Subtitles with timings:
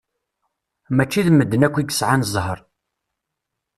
[0.95, 2.59] Mačči d medden akk i yesɛan zzher.